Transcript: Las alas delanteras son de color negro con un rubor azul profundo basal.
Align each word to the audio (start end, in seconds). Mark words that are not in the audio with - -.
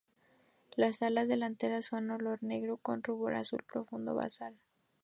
Las 0.75 1.03
alas 1.03 1.27
delanteras 1.27 1.85
son 1.85 2.07
de 2.07 2.15
color 2.15 2.41
negro 2.41 2.77
con 2.77 2.95
un 2.95 3.03
rubor 3.03 3.35
azul 3.35 3.63
profundo 3.71 4.15
basal. 4.15 4.57